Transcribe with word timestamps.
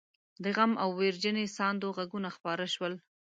د 0.43 0.45
غم 0.55 0.71
او 0.83 0.89
ويرجنې 0.99 1.45
ساندو 1.57 1.95
غږونه 1.97 2.29
خپاره 2.35 2.65
شول. 2.73 2.93